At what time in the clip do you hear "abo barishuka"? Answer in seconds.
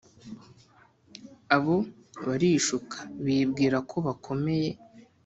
1.55-2.97